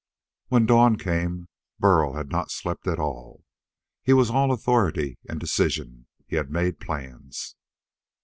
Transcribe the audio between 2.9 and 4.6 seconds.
all. He was all